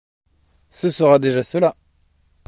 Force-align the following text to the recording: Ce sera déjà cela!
Ce 0.71 0.89
sera 0.89 1.19
déjà 1.19 1.43
cela! 1.43 1.77